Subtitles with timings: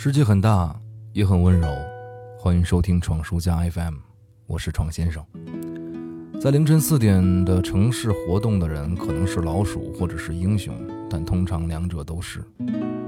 [0.00, 0.80] 世界很大，
[1.12, 1.66] 也很温柔。
[2.38, 3.94] 欢迎收听闯书家 FM，
[4.46, 5.20] 我是闯先生。
[6.40, 10.72] 在凌晨四点的城市活动的人，可能是老鼠或者是英雄，
[11.10, 12.44] 但通常两者都是。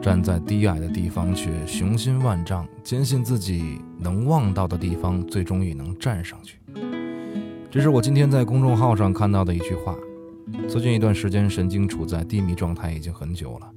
[0.00, 6.60] 站在低矮的地方，却雄心万丈，坚信自己能望到的地方，最终也能站上去。
[7.68, 9.96] 这是我今天在公众号上看到的一句话。
[10.68, 13.72] 最近一段时间，神经处在低迷状态已经很久了。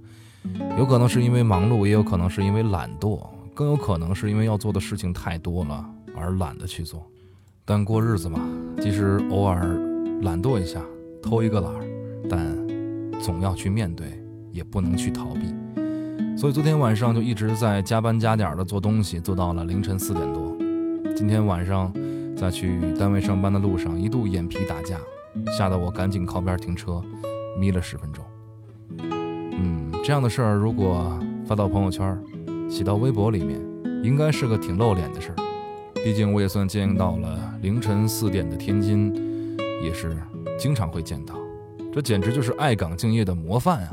[0.77, 3.19] 有可能是因为忙碌，也有可能是因为懒惰，
[3.53, 7.05] 更有可能是因为要做的事情太多了而懒得去做。
[7.65, 8.39] 但过日子嘛，
[8.81, 9.77] 即使偶尔
[10.21, 10.81] 懒惰一下，
[11.21, 11.83] 偷一个懒儿，
[12.29, 12.39] 但
[13.19, 15.53] 总要去面对，也不能去逃避。
[16.37, 20.55] 所以昨天晚上就一直在加班加点的做东西，做到了凌晨四点多。
[21.15, 21.93] 今天晚上
[22.35, 24.97] 在去单位上班的路上，一度眼皮打架，
[25.57, 27.03] 吓得我赶紧靠边停车，
[27.59, 28.23] 眯了十分钟。
[30.09, 32.19] 这样的事儿，如果发到朋友圈，
[32.67, 33.61] 写到微博里面，
[34.03, 35.35] 应该是个挺露脸的事儿。
[36.03, 39.13] 毕竟我也算见到了凌晨四点的天津，
[39.83, 40.17] 也是
[40.57, 41.35] 经常会见到。
[41.93, 43.91] 这简直就是爱岗敬业的模范啊！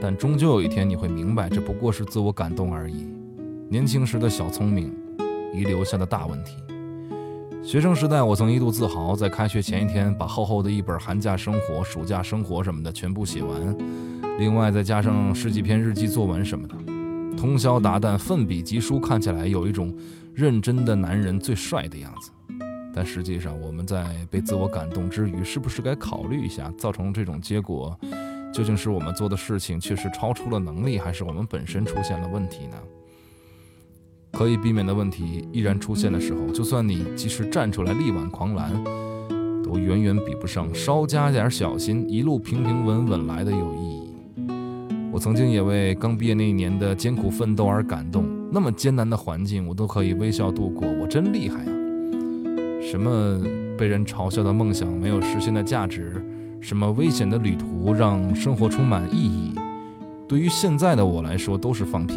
[0.00, 3.06] 但终究有一天你会明白，这不过是自我感动而已。
[3.68, 4.96] 年轻时的小聪明，
[5.52, 6.54] 遗留下的大问题。
[7.64, 13.76] 学生时代，我曾一度自豪，在开学前一天把厚厚的一本寒假生活、暑假生活什么的全部写完。
[14.38, 16.74] 另外再加上十几篇日记作文什么的，
[17.36, 19.96] 通宵达旦、奋笔疾书，看起来有一种
[20.34, 22.32] 认真的男人最帅的样子。
[22.92, 27.96] 但实际上，我们在被自我感动之余，是不是该考虑一下，造成这种结果，
[28.52, 32.76] 究竟是我们做的事情确实超出了能力，还是我们本身出现了问题呢？
[34.32, 38.72] 可以避免的问题依然出现的时候，就算你即使站出来力挽狂澜，
[39.62, 44.02] 都远远比不上稍加点小心，一路平平稳稳来的有意义。
[45.12, 48.24] 我曾经也为刚毕业那一年的艰苦奋斗而感动。
[48.50, 51.70] 那么艰难的环境，我都可以微笑度过，我真厉害呀！
[52.80, 53.38] 什么
[53.78, 56.24] 被人嘲笑的梦想没有实现的价值，
[56.60, 59.54] 什么危险的旅途让生活充满意义，
[60.26, 62.14] 对于现在的我来说都是放屁。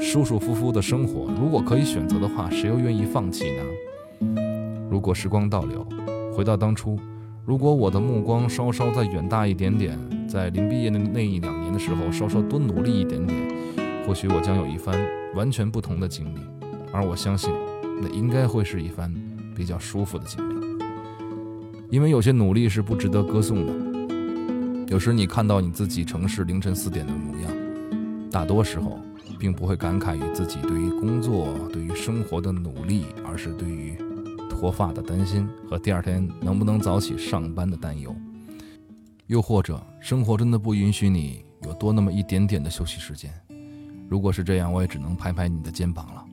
[0.00, 3.62] 舒舒服服的生活，如果可以选择的话，谁又愿意放弃呢？
[4.90, 5.86] 如果时光倒流，
[6.32, 6.98] 回到当初，
[7.44, 9.98] 如果我的目光稍稍再远大一点点。
[10.26, 13.36] 在临毕业的那一两年的时候，稍稍多努力一点点，
[14.06, 14.96] 或许我将有一番
[15.34, 16.38] 完全不同的经历，
[16.92, 17.52] 而我相信，
[18.00, 19.12] 那应该会是一番
[19.56, 20.54] 比较舒服的经历。
[21.90, 23.72] 因为有些努力是不值得歌颂的。
[24.86, 27.52] 有时你看到你自己城市凌晨四点的模样，
[28.30, 29.00] 大多时候
[29.40, 33.96] 并不会感慨于自己对于工作、对于生活的努力，而是对于
[34.50, 38.14] 脱发的担心和第二天能不能早起上班的担忧。
[39.28, 43.32] 又或者，生活真的不允许你有多那么一点点的休息时间。
[44.10, 46.24] 如果是这样，我也只能拍拍你的肩膀了。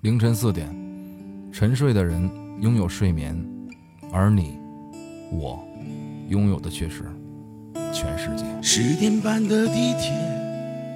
[0.00, 0.74] 凌晨四点，
[1.52, 2.28] 沉睡的人
[2.60, 3.38] 拥有睡眠，
[4.10, 4.58] 而你，
[5.30, 5.62] 我，
[6.28, 7.04] 拥有的却是
[7.92, 8.44] 全世界。
[8.62, 10.31] 十点半的地铁，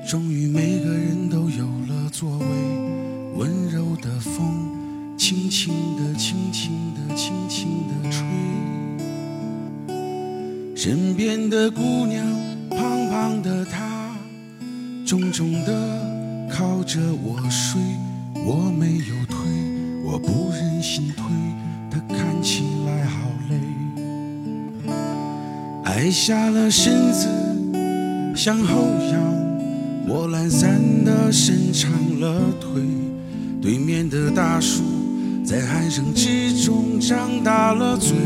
[0.06, 2.46] 终于每个人都有了座位。
[3.34, 4.38] 温柔的风，
[5.18, 8.24] 轻轻地，轻轻地，轻轻地吹。
[10.76, 12.24] 身边的姑娘，
[12.70, 14.14] 胖胖的她，
[15.04, 17.80] 重重的靠着我睡。
[18.46, 19.36] 我没有推，
[20.04, 21.24] 我不忍心推，
[21.90, 23.58] 她看起来好累。
[25.86, 27.28] 矮下了身子，
[28.36, 29.20] 向后仰，
[30.08, 31.90] 我懒散的伸长
[32.20, 32.82] 了腿。
[33.60, 34.84] 对面的大叔
[35.44, 38.16] 在鼾声之中张大了嘴。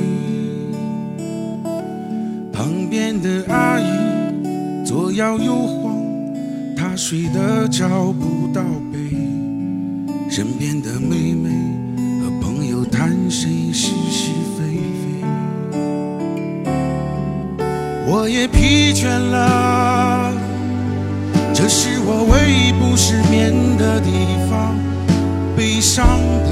[2.52, 5.96] 旁边的阿姨左摇右晃，
[6.76, 8.62] 她睡得找不到
[8.92, 8.98] 北。
[10.28, 11.48] 身边的妹妹
[12.20, 15.24] 和朋友谈谁是是非非。
[18.06, 20.09] 我也疲倦了，
[21.62, 24.10] 这是我唯一不失眠的地
[24.48, 24.74] 方。
[25.54, 26.06] 悲伤
[26.42, 26.48] 的、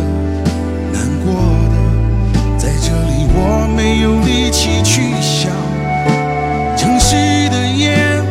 [0.93, 1.33] 难过
[1.73, 5.51] 的，在这里我没有力气去想。
[6.77, 7.17] 城市
[7.49, 8.23] 的夜，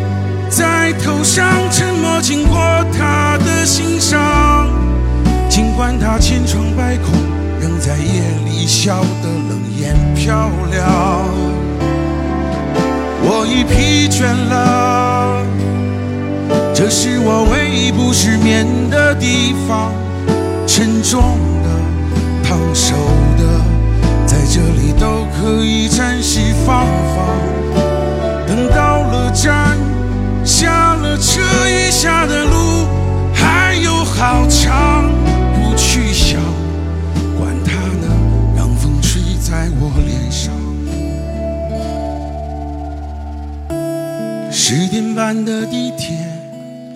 [0.52, 2.56] 在头上沉默经过
[2.96, 4.70] 他的心上，
[5.50, 7.12] 尽管他千疮百孔，
[7.60, 11.26] 仍在夜里笑得冷眼漂亮。
[13.24, 15.44] 我已疲倦了，
[17.30, 19.92] 我唯一不失眠的地方，
[20.66, 21.68] 沉重的、
[22.42, 22.96] 烫手
[23.38, 23.44] 的，
[24.26, 27.28] 在这里都可以暂时放放。
[28.48, 29.78] 等到了站，
[30.46, 32.88] 下了车，余下的路
[33.34, 35.12] 还有好长。
[35.54, 36.40] 不去想，
[37.38, 38.08] 管他呢，
[38.56, 40.54] 让风吹在我脸上。
[44.50, 46.37] 十点半的地铁。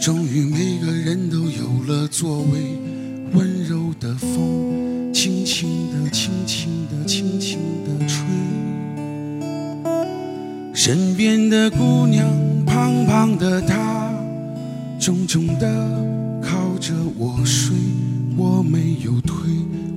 [0.02, 2.76] 终于每个人都有了座位。
[3.34, 8.26] 温柔的风，轻轻地、轻轻地、轻轻地吹。
[10.74, 12.28] 身边的姑娘，
[12.66, 14.12] 胖胖的她，
[15.00, 15.70] 重重地
[16.42, 17.76] 靠着我睡。
[18.36, 19.36] 我没有推，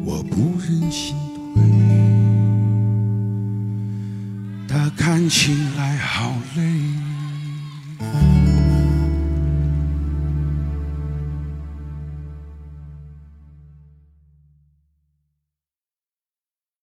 [0.05, 1.17] 我不忍心
[1.55, 1.63] 推。
[4.69, 7.14] 她看起来好累。